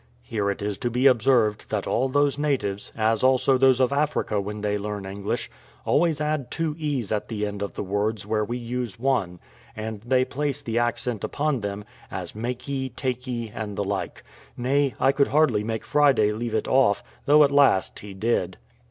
Here 0.23 0.49
it 0.49 0.63
is 0.63 0.79
to 0.79 0.89
be 0.89 1.05
observed 1.05 1.69
that 1.69 1.85
all 1.85 2.09
those 2.09 2.39
natives, 2.39 2.91
as 2.97 3.23
also 3.23 3.55
those 3.55 3.79
of 3.79 3.93
Africa 3.93 4.41
when 4.41 4.61
they 4.61 4.75
learn 4.75 5.05
English, 5.05 5.47
always 5.85 6.19
add 6.19 6.49
two 6.49 6.75
e's 6.79 7.11
at 7.11 7.27
the 7.27 7.45
end 7.45 7.61
of 7.61 7.73
the 7.75 7.83
words 7.83 8.25
where 8.25 8.43
we 8.43 8.57
use 8.57 8.97
one; 8.97 9.39
and 9.75 10.01
they 10.01 10.25
place 10.25 10.63
the 10.63 10.79
accent 10.79 11.23
upon 11.23 11.61
them, 11.61 11.85
as 12.09 12.33
makee, 12.33 12.89
takee, 12.95 13.51
and 13.53 13.75
the 13.75 13.83
like; 13.83 14.23
nay, 14.57 14.95
I 14.99 15.11
could 15.11 15.27
hardly 15.27 15.63
make 15.63 15.85
Friday 15.85 16.31
leave 16.31 16.55
it 16.55 16.67
off, 16.67 17.03
though 17.27 17.43
at 17.43 17.51
last 17.51 17.99
he 17.99 18.15
did. 18.15 18.57